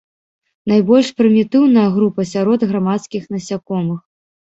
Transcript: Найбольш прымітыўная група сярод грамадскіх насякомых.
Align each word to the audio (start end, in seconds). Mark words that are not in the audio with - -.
Найбольш 0.71 1.07
прымітыўная 1.19 1.83
група 1.97 2.25
сярод 2.31 2.65
грамадскіх 2.71 3.29
насякомых. 3.37 4.01